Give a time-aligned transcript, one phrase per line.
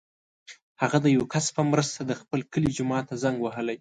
[0.81, 3.69] هغه د یو کس په مرسته د خپل کلي جومات ته زنګ وهلی.